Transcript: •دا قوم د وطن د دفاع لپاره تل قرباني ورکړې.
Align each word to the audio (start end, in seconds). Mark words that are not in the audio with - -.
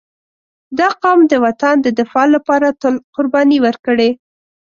•دا 0.79 0.89
قوم 1.01 1.19
د 1.27 1.33
وطن 1.45 1.75
د 1.81 1.87
دفاع 1.99 2.27
لپاره 2.35 2.67
تل 2.81 2.95
قرباني 3.15 3.57
ورکړې. 3.65 4.09